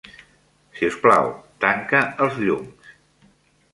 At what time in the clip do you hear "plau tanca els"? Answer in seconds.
1.03-2.41